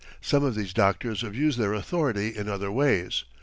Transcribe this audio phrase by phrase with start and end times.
[0.19, 3.23] Some of these doctors abuse their authority in other ways.